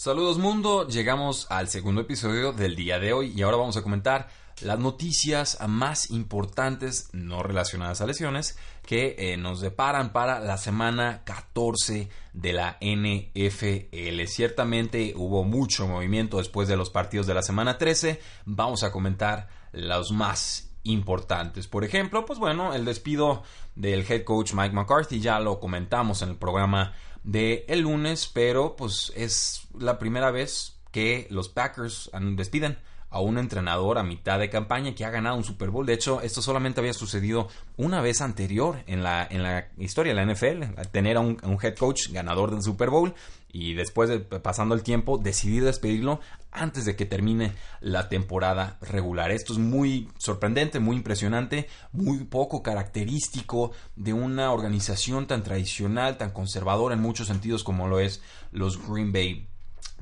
[0.00, 4.30] Saludos mundo, llegamos al segundo episodio del día de hoy y ahora vamos a comentar
[4.62, 11.20] las noticias más importantes no relacionadas a lesiones que eh, nos deparan para la semana
[11.24, 14.24] 14 de la NFL.
[14.26, 18.22] Ciertamente hubo mucho movimiento después de los partidos de la semana 13.
[18.46, 21.66] Vamos a comentar los más importantes.
[21.66, 23.42] Por ejemplo, pues bueno, el despido
[23.74, 28.76] del head coach Mike McCarthy ya lo comentamos en el programa de el lunes, pero
[28.76, 32.78] pues es la primera vez que los Packers despiden
[33.10, 35.84] a un entrenador a mitad de campaña que ha ganado un Super Bowl.
[35.84, 40.24] De hecho, esto solamente había sucedido una vez anterior en la, en la historia de
[40.24, 43.14] la NFL, tener a un, head coach ganador del Super Bowl
[43.52, 46.20] y después de pasando el tiempo decidir despedirlo
[46.52, 49.32] antes de que termine la temporada regular.
[49.32, 56.30] Esto es muy sorprendente, muy impresionante, muy poco característico de una organización tan tradicional, tan
[56.30, 58.22] conservadora en muchos sentidos como lo es
[58.52, 59.49] los Green Bay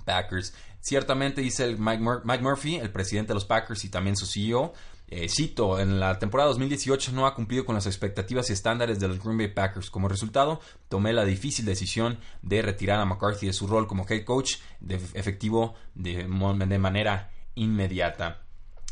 [0.09, 0.55] Packers.
[0.81, 2.03] Ciertamente dice el Mike,
[2.41, 4.73] Murphy, el presidente de los Packers y también su CEO,
[5.11, 9.09] eh, cito, en la temporada 2018 no ha cumplido con las expectativas y estándares de
[9.09, 9.91] los Green Bay Packers.
[9.91, 14.25] Como resultado, tomé la difícil decisión de retirar a McCarthy de su rol como head
[14.25, 18.48] coach de efectivo de, de manera inmediata.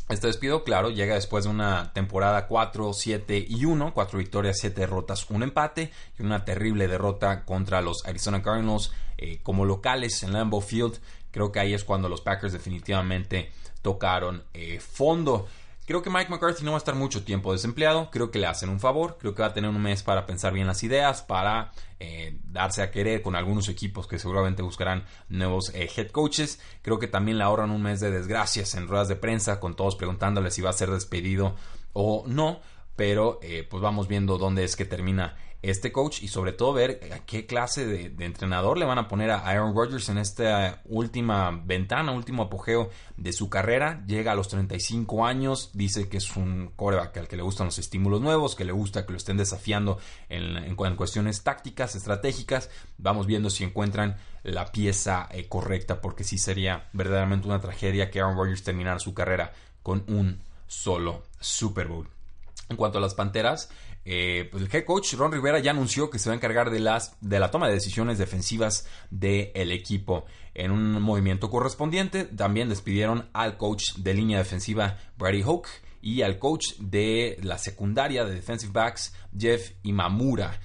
[0.09, 4.79] Este despido, claro, llega después de una temporada 4, 7 y 1, 4 victorias, 7
[4.79, 10.31] derrotas, un empate y una terrible derrota contra los Arizona Cardinals eh, como locales en
[10.31, 10.97] Lambeau Field.
[11.31, 13.51] Creo que ahí es cuando los Packers definitivamente
[13.81, 15.47] tocaron eh, fondo.
[15.87, 18.11] Creo que Mike McCarthy no va a estar mucho tiempo desempleado.
[18.11, 19.15] Creo que le hacen un favor.
[19.17, 21.71] Creo que va a tener un mes para pensar bien las ideas, para
[22.01, 26.59] eh, darse a querer con algunos equipos que seguramente buscarán nuevos eh, head coaches.
[26.81, 29.95] Creo que también le ahorran un mes de desgracias en ruedas de prensa, con todos
[29.95, 31.55] preguntándole si va a ser despedido
[31.93, 32.59] o no.
[32.97, 33.39] Pero
[33.69, 37.45] pues vamos viendo dónde es que termina este coach y sobre todo ver a qué
[37.45, 42.43] clase de, entrenador le van a poner a Aaron Rodgers en esta última ventana, último
[42.43, 44.03] apogeo de su carrera.
[44.05, 47.79] Llega a los 35 años, dice que es un coreback al que le gustan los
[47.79, 52.69] estímulos nuevos, que le gusta que lo estén desafiando en, cuestiones tácticas, estratégicas.
[52.97, 58.19] Vamos viendo si encuentran la pieza eh, correcta, porque sí sería verdaderamente una tragedia que
[58.19, 59.53] Aaron Rodgers terminara su carrera
[59.83, 62.07] con un solo Super Bowl.
[62.69, 63.69] En cuanto a las Panteras,
[64.09, 66.79] eh, pues el head coach Ron Rivera ya anunció que se va a encargar de,
[66.79, 70.25] las, de la toma de decisiones defensivas del equipo.
[70.53, 75.67] En un movimiento correspondiente, también despidieron al coach de línea defensiva Brady Hoke
[76.01, 80.57] y al coach de la secundaria de defensive backs Jeff Imamura.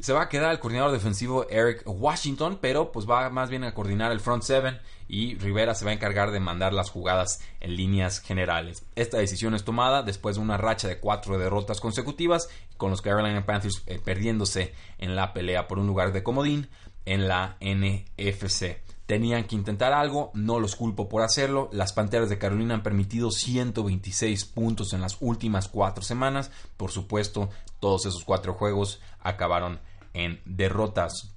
[0.00, 3.74] Se va a quedar el coordinador defensivo Eric Washington, pero pues va más bien a
[3.74, 4.78] coordinar el front seven
[5.08, 8.84] y Rivera se va a encargar de mandar las jugadas en líneas generales.
[8.96, 13.46] Esta decisión es tomada después de una racha de cuatro derrotas consecutivas con los Carolina
[13.46, 16.68] Panthers eh, perdiéndose en la pelea por un lugar de comodín
[17.06, 18.78] en la NFC.
[19.06, 21.68] Tenían que intentar algo, no los culpo por hacerlo.
[21.72, 26.50] Las Panteras de Carolina han permitido 126 puntos en las últimas cuatro semanas.
[26.76, 27.50] Por supuesto,
[27.80, 29.80] todos esos cuatro juegos acabaron
[30.14, 31.34] en derrotas.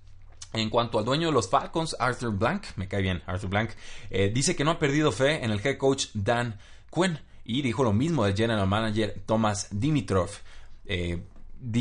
[0.54, 3.72] En cuanto al dueño de los Falcons, Arthur Blank, me cae bien, Arthur Blank,
[4.10, 6.58] eh, dice que no ha perdido fe en el head coach Dan
[6.94, 10.30] Quinn y dijo lo mismo del general manager Thomas Dimitrov.
[10.86, 11.22] Eh,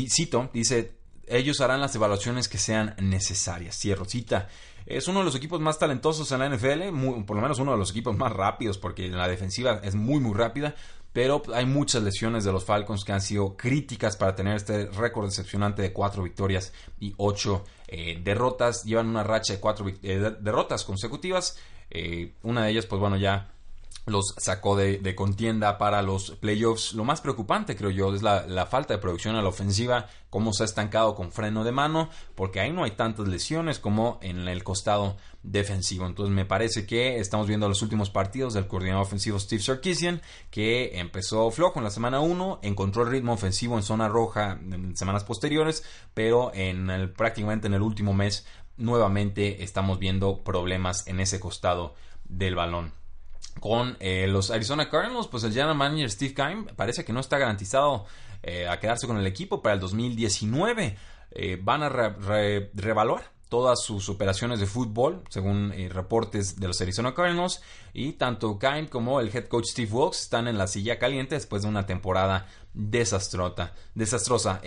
[0.09, 3.77] cito, dice, ellos harán las evaluaciones que sean necesarias.
[3.79, 4.49] Cierro cita.
[4.87, 7.77] Es uno de los equipos más talentosos en la NFL, por lo menos uno de
[7.77, 10.73] los equipos más rápidos, porque la defensiva es muy, muy rápida
[11.17, 15.25] pero hay muchas lesiones de los Falcons que han sido críticas para tener este récord
[15.25, 18.83] decepcionante de cuatro victorias y ocho eh, derrotas.
[18.83, 21.57] Llevan una racha de cuatro eh, derrotas consecutivas.
[21.89, 23.51] Eh, una de ellas, pues bueno, ya
[24.07, 26.93] los sacó de, contienda para los playoffs.
[26.93, 30.63] Lo más preocupante, creo yo, es la, falta de producción a la ofensiva, cómo se
[30.63, 34.63] ha estancado con freno de mano, porque ahí no hay tantas lesiones como en el
[34.63, 36.05] costado defensivo.
[36.05, 40.21] Entonces me parece que estamos viendo los últimos partidos del coordinador ofensivo Steve Sarkisian,
[40.51, 44.95] que empezó flojo en la semana 1, encontró el ritmo ofensivo en zona roja en
[44.95, 45.83] semanas posteriores,
[46.13, 48.45] pero en el, prácticamente en el último mes
[48.77, 51.93] nuevamente estamos viendo problemas en ese costado
[52.23, 52.96] del balón.
[53.59, 57.37] Con eh, los Arizona Cardinals, pues el general manager Steve Keim parece que no está
[57.37, 58.05] garantizado
[58.43, 60.97] eh, a quedarse con el equipo para el 2019.
[61.31, 67.61] Eh, van a revaluar todas sus operaciones de fútbol, según reportes de los Arizona Cardinals.
[67.93, 71.61] Y tanto Keim como el head coach Steve Wilkes están en la silla caliente después
[71.61, 73.73] de una temporada desastrosa.
[73.95, 74.61] desastrosa.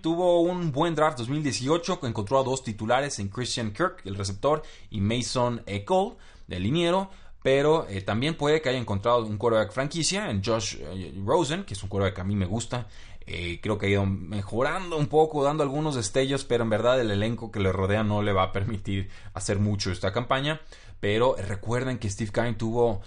[0.00, 5.00] Tuvo un buen draft 2018, encontró a dos titulares en Christian Kirk, el receptor, y
[5.00, 6.16] Mason Cole,
[6.48, 7.10] el liniero
[7.44, 11.74] pero eh, también puede que haya encontrado un quarterback franquicia en Josh eh, Rosen, que
[11.74, 12.86] es un quarterback que a mí me gusta.
[13.26, 17.10] Eh, creo que ha ido mejorando un poco, dando algunos destellos, pero en verdad el
[17.10, 20.62] elenco que le rodea no le va a permitir hacer mucho esta campaña.
[21.00, 23.02] Pero recuerden que Steve Kine tuvo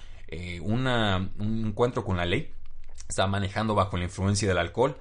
[0.61, 0.87] un
[1.65, 2.53] encuentro con la ley,
[3.09, 4.97] estaba manejando bajo la influencia del alcohol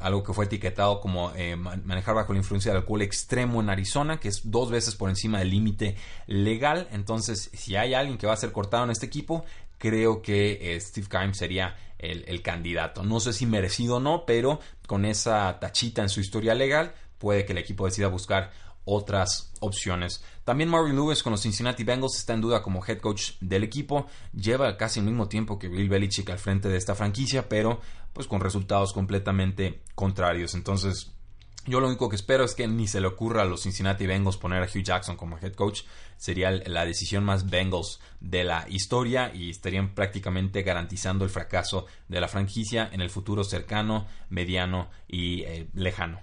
[0.00, 4.20] algo que fue etiquetado como eh, manejar bajo la influencia del alcohol extremo en Arizona,
[4.20, 5.96] que es dos veces por encima del límite
[6.26, 6.88] legal.
[6.92, 9.44] Entonces, si hay alguien que va a ser cortado en este equipo,
[9.78, 13.02] creo que eh, Steve Keim sería el, el, candidato.
[13.02, 17.46] No sé si merecido o no, pero con esa tachita en su historia legal, puede
[17.46, 18.52] que el equipo decida buscar
[18.84, 20.22] otras opciones.
[20.44, 24.06] También Marvin Lewis con los Cincinnati Bengals está en duda como head coach del equipo.
[24.32, 27.80] Lleva casi el mismo tiempo que Bill Belichick al frente de esta franquicia, pero
[28.12, 30.54] pues con resultados completamente contrarios.
[30.54, 31.12] Entonces,
[31.64, 34.36] yo lo único que espero es que ni se le ocurra a los Cincinnati Bengals
[34.36, 35.82] poner a Hugh Jackson como head coach.
[36.16, 42.20] Sería la decisión más Bengals de la historia y estarían prácticamente garantizando el fracaso de
[42.20, 46.20] la franquicia en el futuro cercano, mediano y eh, lejano.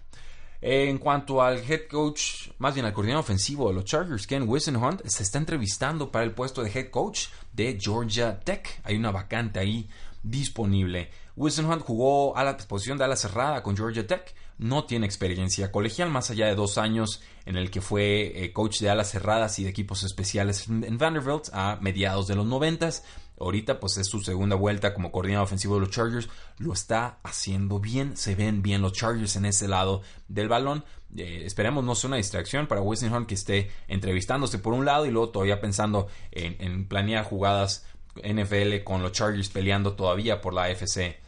[0.61, 5.05] En cuanto al head coach, más bien al coordinador ofensivo de los Chargers, Ken Whisenhunt,
[5.05, 8.81] se está entrevistando para el puesto de head coach de Georgia Tech.
[8.83, 9.89] Hay una vacante ahí
[10.21, 11.11] disponible.
[11.37, 14.35] Whisenhunt jugó a la posición de ala cerrada con Georgia Tech.
[14.57, 18.81] No tiene experiencia colegial más allá de dos años en el que fue eh, coach
[18.81, 23.05] de alas cerradas y de equipos especiales en Vanderbilt a mediados de los noventas.
[23.39, 26.29] Ahorita pues es su segunda vuelta como coordinador ofensivo de los Chargers.
[26.57, 28.17] Lo está haciendo bien.
[28.17, 30.83] Se ven bien los Chargers en ese lado del balón.
[31.15, 35.11] Eh, esperemos no sea una distracción para Hunt que esté entrevistándose por un lado y
[35.11, 41.19] luego todavía pensando en, planear jugadas NFL con los Chargers peleando todavía por la FC,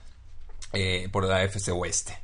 [0.73, 2.17] eh, por la FC Oeste.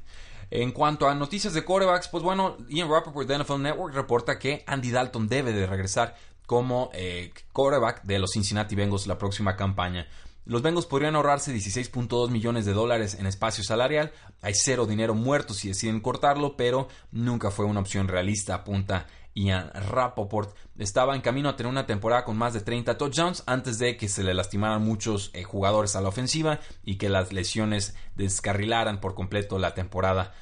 [0.50, 4.63] En cuanto a noticias de corebacks, pues bueno, Ian Rappaport de NFL Network reporta que
[4.66, 6.16] Andy Dalton debe de regresar
[6.48, 10.08] como eh, quarterback de los Cincinnati Bengals la próxima campaña.
[10.46, 14.14] Los Bengals podrían ahorrarse 16.2 millones de dólares en espacio salarial.
[14.42, 19.70] Hay cero dinero muerto si deciden cortarlo, pero nunca fue una opción realista, apunta Ian
[19.74, 20.56] Rapoport.
[20.78, 24.08] Estaba en camino a tener una temporada con más de 30 touchdowns antes de que
[24.08, 29.16] se le lastimaran muchos eh, jugadores a la ofensiva y que las lesiones descarrilaran por
[29.16, 30.34] completo la temporada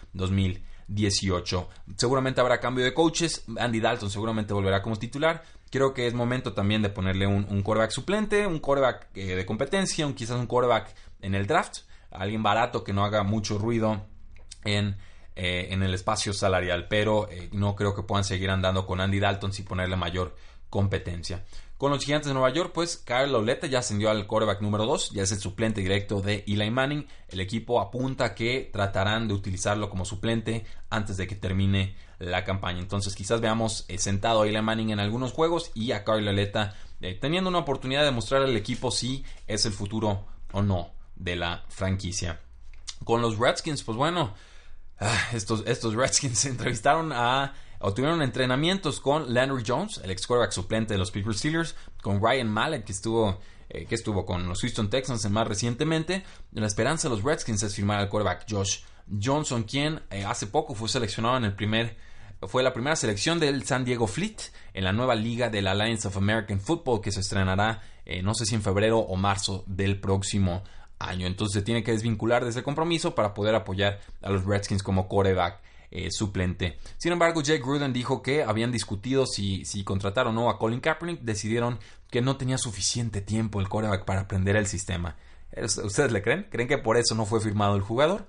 [0.88, 1.70] 2018.
[1.98, 3.44] Seguramente habrá cambio de coaches.
[3.58, 5.44] Andy Dalton seguramente volverá como titular
[5.76, 9.46] creo que es momento también de ponerle un, un quarterback suplente, un quarterback eh, de
[9.46, 11.80] competencia, quizás un quarterback en el draft,
[12.12, 14.06] alguien barato que no haga mucho ruido
[14.64, 14.96] en,
[15.36, 19.20] eh, en el espacio salarial, pero eh, no creo que puedan seguir andando con Andy
[19.20, 20.36] Dalton sin ponerle mayor
[20.70, 21.44] competencia.
[21.78, 25.12] Con los gigantes de Nueva York, pues Kyle Lauleta ya ascendió al quarterback número 2,
[25.12, 27.06] ya es el suplente directo de Eli Manning.
[27.28, 32.80] El equipo apunta que tratarán de utilizarlo como suplente antes de que termine la campaña.
[32.80, 36.76] Entonces quizás veamos eh, sentado a Eli Manning en algunos juegos y a Kyle Lauleta
[37.02, 41.36] eh, teniendo una oportunidad de mostrar al equipo si es el futuro o no de
[41.36, 42.40] la franquicia.
[43.04, 44.34] Con los Redskins, pues bueno,
[45.00, 47.54] ah, estos, estos Redskins entrevistaron a
[47.86, 52.50] Obtuvieron entrenamientos con Landry Jones, el ex quarterback suplente de los Pittsburgh Steelers, con Ryan
[52.50, 53.40] Mallett, que estuvo,
[53.70, 56.24] eh, que estuvo con los Houston Texans más recientemente.
[56.54, 58.80] La esperanza de los Redskins es firmar al quarterback Josh
[59.24, 61.96] Johnson, quien eh, hace poco fue seleccionado en el primer
[62.42, 64.38] fue la primera selección del San Diego Fleet
[64.74, 68.48] en la nueva liga del Alliance of American Football que se estrenará eh, no sé
[68.48, 70.64] si en febrero o marzo del próximo
[70.98, 71.28] año.
[71.28, 75.08] Entonces se tiene que desvincular de ese compromiso para poder apoyar a los Redskins como
[75.08, 75.62] quarterback
[75.96, 76.78] eh, suplente.
[76.98, 81.22] Sin embargo, Jake Gruden dijo que habían discutido si, si o no a Colin Kaepernick.
[81.22, 81.80] Decidieron
[82.12, 85.16] que no tenía suficiente tiempo el coreback para aprender el sistema.
[85.56, 86.48] ¿Ustedes le creen?
[86.52, 88.28] ¿Creen que por eso no fue firmado el jugador?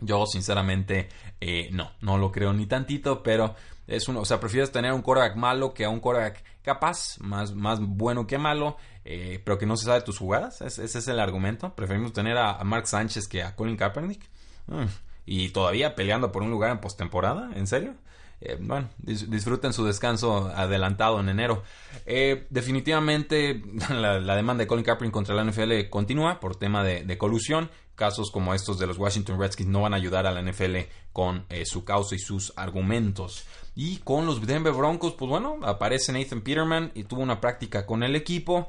[0.00, 3.54] Yo, sinceramente, eh, no, no lo creo ni tantito, pero
[3.86, 7.54] es uno, o sea, prefieres tener un coreback malo que a un coreback capaz, más,
[7.54, 10.62] más bueno que malo, eh, pero que no se sabe tus jugadas.
[10.62, 11.74] ese es el argumento.
[11.74, 14.22] Preferimos tener a, Mark Sánchez que a Colin Kaepernick.
[14.66, 14.86] Mm
[15.26, 17.94] y todavía peleando por un lugar en postemporada, ¿en serio?
[18.40, 21.62] Eh, bueno, disfruten su descanso adelantado en enero.
[22.04, 27.70] Eh, definitivamente la, demanda de Colin Kaepernick contra la NFL continúa por tema de, colusión.
[27.94, 30.76] Casos como estos de los Washington Redskins no van a ayudar a la NFL
[31.14, 33.46] con eh, su causa y sus argumentos.
[33.74, 38.02] Y con los Denver Broncos, pues bueno, aparece Nathan Peterman y tuvo una práctica con
[38.02, 38.68] el equipo.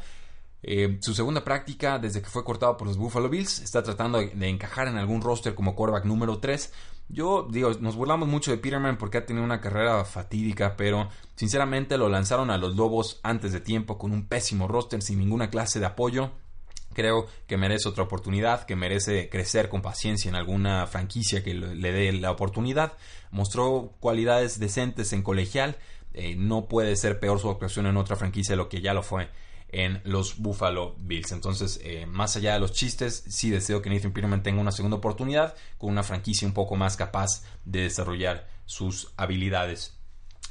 [0.63, 4.49] Eh, su segunda práctica desde que fue cortado por los Buffalo Bills está tratando de,
[4.49, 6.73] encajar en algún roster como quarterback número 3.
[7.09, 11.97] Yo digo, nos burlamos mucho de Peterman porque ha tenido una carrera fatídica, pero sinceramente
[11.97, 15.79] lo lanzaron a los Lobos antes de tiempo con un pésimo roster sin ninguna clase
[15.79, 16.31] de apoyo.
[16.93, 21.91] Creo que merece otra oportunidad, que merece crecer con paciencia en alguna franquicia que le
[21.91, 22.93] dé la oportunidad.
[23.29, 25.77] Mostró cualidades decentes en colegial.
[26.13, 29.03] Eh, no puede ser peor su actuación en otra franquicia de lo que ya lo
[29.03, 29.29] fue
[29.69, 31.31] en los Buffalo Bills.
[31.31, 34.97] Entonces, eh, más allá de los chistes, sí deseo que Nathan Peterman tenga una segunda
[34.97, 39.97] oportunidad con una franquicia un poco más capaz de desarrollar sus habilidades.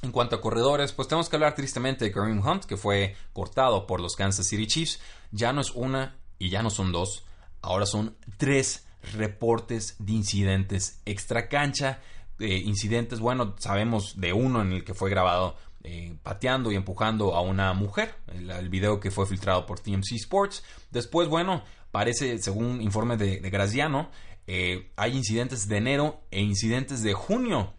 [0.03, 3.87] En cuanto a corredores, pues tenemos que hablar tristemente de Kareem Hunt, que fue cortado
[3.87, 5.01] por los Kansas City Chiefs.
[5.33, 7.25] Ya no es una y ya no son dos,
[7.63, 12.01] ahora son tres reportes de incidentes extra cancha.
[12.39, 15.57] Eh, incidentes, bueno, sabemos de uno en el que fue grabado
[15.89, 20.65] eh, pateando y empujando a una mujer, el, video que fue filtrado por TMC Sports.
[20.91, 21.63] Después, bueno,
[21.93, 24.11] parece, según informe de, Graziano,
[24.49, 27.73] eh, hay incidentes de enero e incidentes de junio.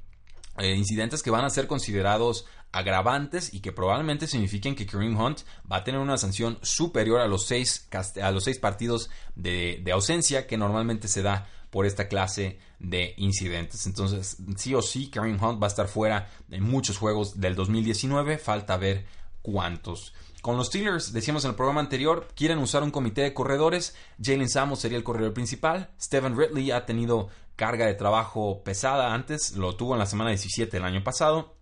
[0.57, 5.77] incidentes que van a ser considerados agravantes y que probablemente signifiquen que Kareem Hunt va
[5.77, 7.89] a tener una sanción superior a los seis,
[8.21, 13.85] a los seis partidos de, ausencia que normalmente se da por esta clase de incidentes.
[13.85, 18.37] Entonces, sí o sí, Kareem Hunt va a estar fuera en muchos juegos del 2019.
[18.37, 19.05] Falta ver
[19.41, 20.13] cuántos.
[20.41, 23.95] Con los Steelers, decíamos en el programa anterior, quieren usar un comité de corredores.
[24.21, 25.89] Jalen Samos sería el corredor principal.
[25.99, 30.77] Steven Ridley ha tenido carga de trabajo pesada antes, lo tuvo en la semana 17
[30.77, 31.57] del año pasado.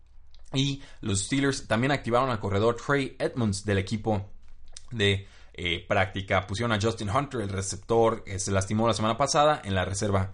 [0.53, 4.29] Y los Steelers también activaron al corredor Trey Edmonds del equipo
[4.91, 6.45] de eh, práctica.
[6.47, 10.33] Pusieron a Justin Hunter, el receptor que se lastimó la semana pasada, en la reserva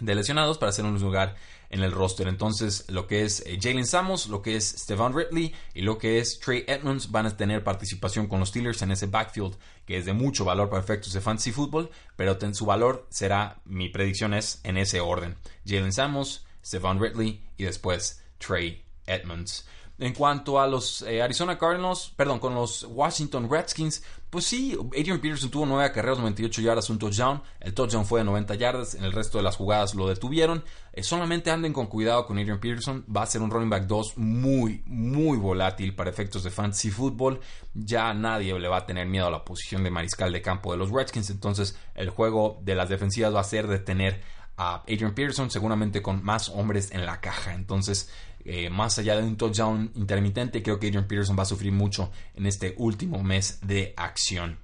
[0.00, 1.36] de lesionados para hacer un lugar
[1.70, 2.28] en el roster.
[2.28, 6.18] Entonces, lo que es eh, Jalen Samos, lo que es Stevan Ridley y lo que
[6.18, 10.06] es Trey Edmonds van a tener participación con los Steelers en ese backfield que es
[10.06, 14.60] de mucho valor para efectos de fantasy football, pero su valor será, mi predicción es
[14.64, 15.36] en ese orden.
[15.66, 19.66] Jalen Samos, Stevan Ridley y después Trey Edmonds.
[20.00, 25.20] En cuanto a los eh, Arizona Cardinals, perdón, con los Washington Redskins, pues sí, Adrian
[25.20, 27.42] Peterson tuvo 9 carreras, 98 yardas, un touchdown.
[27.58, 30.62] El touchdown fue de 90 yardas, en el resto de las jugadas lo detuvieron.
[30.92, 34.18] Eh, solamente anden con cuidado con Adrian Peterson, va a ser un running back 2
[34.18, 37.40] muy, muy volátil para efectos de fantasy football.
[37.74, 40.78] Ya nadie le va a tener miedo a la posición de mariscal de campo de
[40.78, 44.22] los Redskins, entonces el juego de las defensivas va a ser de tener
[44.58, 47.54] a Adrian Peterson, seguramente con más hombres en la caja.
[47.54, 48.10] Entonces,
[48.44, 52.10] eh, más allá de un touchdown intermitente, creo que Adrian Peterson va a sufrir mucho
[52.34, 54.58] en este último mes de acción.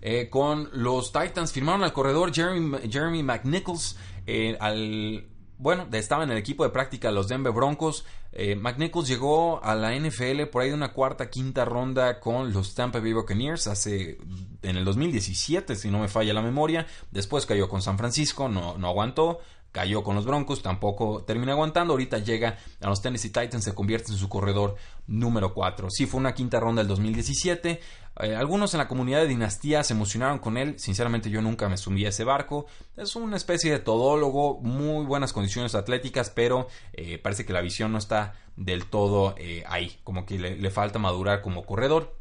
[0.00, 5.26] Eh, con los Titans firmaron al corredor Jeremy, Jeremy McNichols eh, al
[5.58, 8.06] bueno, estaba en el equipo de práctica los Denver Broncos.
[8.32, 13.00] McNichols llegó a la NFL por ahí de una cuarta, quinta ronda con los Tampa
[13.00, 14.18] Bay Buccaneers hace
[14.62, 16.86] en el 2017, si no me falla la memoria.
[17.10, 19.40] Después cayó con San Francisco, no, no aguantó
[19.72, 21.92] cayó con los Broncos, tampoco termina aguantando.
[21.92, 25.90] Ahorita llega a los Tennessee Titans, se convierte en su corredor número 4.
[25.90, 27.80] Sí, fue una quinta ronda del 2017.
[28.20, 30.78] Eh, algunos en la comunidad de Dinastía se emocionaron con él.
[30.78, 32.66] Sinceramente, yo nunca me sumí a ese barco.
[32.96, 37.92] Es una especie de todólogo, muy buenas condiciones atléticas, pero eh, parece que la visión
[37.92, 39.98] no está del todo eh, ahí.
[40.04, 42.14] Como que le, falta madurar como corredor.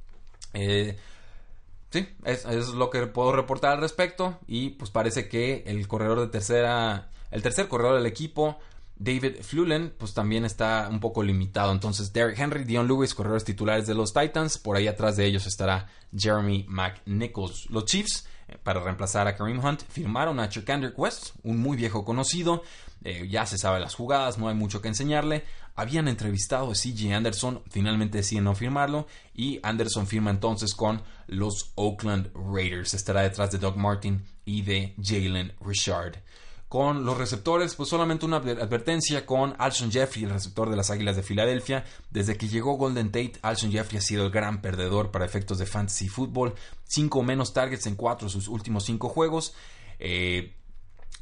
[1.90, 4.40] Sí, es, es, lo que puedo reportar al respecto.
[4.48, 8.58] Y pues parece que el corredor de tercera el tercer corredor del equipo,
[9.00, 11.72] David Flulen, pues también está un poco limitado.
[11.72, 14.58] Entonces, Derrick Henry, Dion Lewis, corredores titulares de los Titans.
[14.58, 17.70] Por ahí atrás de ellos estará Jeremy McNichols.
[17.70, 22.04] Los Chiefs, eh, para reemplazar a Kareem Hunt, firmaron a Chukander West, un muy viejo
[22.04, 22.64] conocido.
[23.04, 25.44] Eh, ya se sabe las jugadas, no hay mucho que enseñarle.
[25.76, 29.06] Habían entrevistado a CJ Anderson, finalmente deciden no firmarlo.
[29.36, 32.96] Y Anderson firma entonces con los Oakland Raiders.
[32.96, 36.24] Estará detrás de Doug Martin y de Jalen Richard.
[36.70, 41.16] Con los receptores, pues solamente una advertencia con Alshon Jeffrey, el receptor de las Águilas
[41.16, 41.86] de Filadelfia.
[42.12, 45.66] Desde que llegó Golden Tate, Alshon Jeffrey ha sido el gran perdedor para efectos de
[45.66, 46.56] fantasy football.
[46.84, 49.54] Cinco menos targets en cuatro de sus últimos cinco juegos.
[49.98, 50.58] Eh,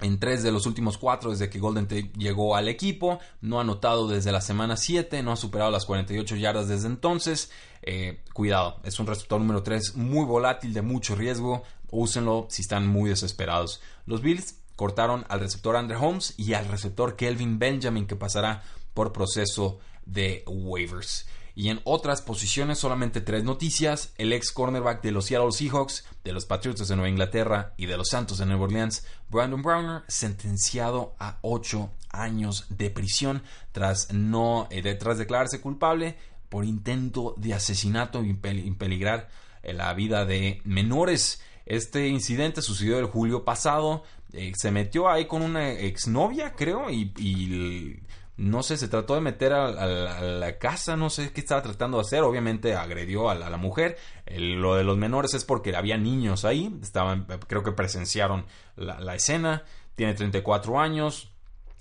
[0.01, 3.19] en tres de los últimos cuatro desde que Golden Tate llegó al equipo.
[3.41, 7.51] No ha anotado desde la semana 7, no ha superado las 48 yardas desde entonces.
[7.83, 11.61] Eh, cuidado, es un receptor número 3 muy volátil, de mucho riesgo.
[11.91, 13.81] Úsenlo si están muy desesperados.
[14.05, 18.63] Los Bills cortaron al receptor Andre Holmes y al receptor Kelvin Benjamin que pasará
[18.93, 21.27] por proceso de waivers.
[21.57, 24.11] Y en otras posiciones solamente tres noticias.
[24.17, 27.95] El ex cornerback de los Seattle Seahawks, de los Patriots de Nueva Inglaterra y de
[27.95, 33.41] los Santos de Nueva Orleans, Brandon Browner, sentenciado a ocho años de prisión
[33.71, 36.17] tras, no, eh, declararse culpable
[36.49, 39.29] por intento de asesinato y peligrar
[39.63, 41.41] la vida de menores.
[41.65, 44.03] Este incidente sucedió el julio pasado.
[44.35, 48.01] Eh, se metió ahí con una exnovia, creo, y,
[48.35, 52.01] no sé, se trató de meter a, la casa, no sé qué estaba tratando de
[52.01, 52.21] hacer.
[52.21, 53.97] Obviamente agredió a la, mujer.
[54.27, 56.77] lo de los menores es porque había niños ahí.
[56.81, 59.63] Estaban, creo que presenciaron la, escena.
[59.95, 61.31] Tiene 34 años.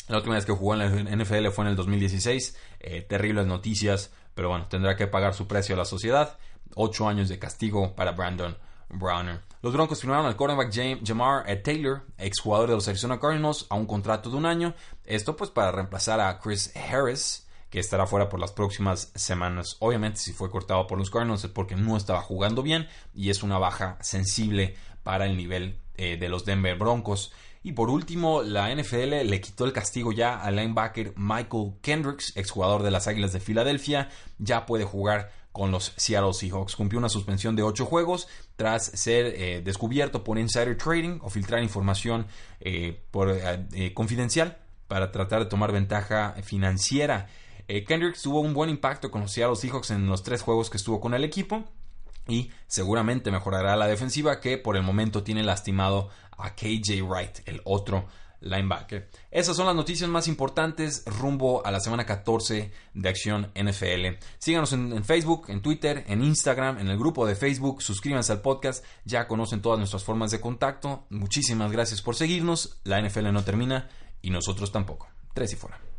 [0.09, 2.57] La última vez que jugó en la NFL fue en el 2016.
[2.81, 6.39] Eh, terribles noticias, pero bueno, tendrá que pagar su precio a la sociedad.
[6.77, 8.57] Ocho años de castigo para Brandon
[8.89, 9.41] Browner.
[9.63, 10.73] Los Broncos firmaron al cornerback
[11.05, 14.75] Jamar Taylor, exjugador de los Arizona Cardinals, a un contrato de un año.
[15.05, 19.77] Esto pues para reemplazar a Chris Harris, que estará fuera por las próximas semanas.
[19.81, 23.43] Obviamente si fue cortado por los Cardinals es porque no estaba jugando bien y es
[23.43, 27.33] una baja sensible para el nivel eh, de los Denver Broncos.
[27.63, 32.83] Y por último, la NFL le quitó el castigo ya al linebacker Michael Kendricks, exjugador
[32.83, 34.11] de las Águilas de Filadelfia.
[34.39, 36.75] Ya puede jugar con los Seattle Seahawks.
[36.75, 41.63] Cumplió una suspensión de 8 juegos tras ser eh, descubierto por insider trading o filtrar
[41.63, 42.27] información
[42.59, 43.05] eh,
[43.73, 44.59] eh, confidencial
[44.89, 47.29] para tratar de tomar ventaja financiera.
[47.69, 51.01] Kendricks tuvo un buen impacto con los Seattle Seahawks en los tres juegos que estuvo
[51.01, 51.63] con el equipo
[52.27, 57.61] y seguramente mejorará la defensiva que por el momento tiene lastimado a KJ Wright, el
[57.65, 58.07] otro
[58.45, 59.09] linebacker.
[59.31, 64.19] Esas son las noticias más importantes rumbo a la semana 14 de Acción NFL.
[64.39, 68.85] Síganos en, Facebook, en Twitter, en Instagram, en el grupo de Facebook, suscríbanse al podcast,
[69.05, 71.07] ya conocen todas nuestras formas de contacto.
[71.11, 72.81] Muchísimas gracias por seguirnos.
[72.85, 73.89] La NFL no termina
[74.23, 75.09] y nosotros tampoco.
[75.33, 75.94] Tres y fuera.